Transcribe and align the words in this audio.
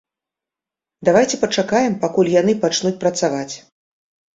Давайце 1.11 1.39
пачакаем, 1.43 2.01
пакуль 2.07 2.35
яны 2.41 2.59
пачнуць 2.67 2.97
працаваць. 3.09 3.51